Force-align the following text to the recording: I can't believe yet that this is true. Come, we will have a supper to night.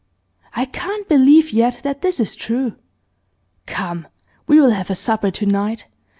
I 0.55 0.65
can't 0.65 1.07
believe 1.07 1.53
yet 1.53 1.81
that 1.83 2.01
this 2.01 2.19
is 2.19 2.33
true. 2.33 2.73
Come, 3.67 4.07
we 4.47 4.59
will 4.59 4.71
have 4.71 4.89
a 4.89 4.95
supper 4.95 5.29
to 5.29 5.45
night. 5.45 5.85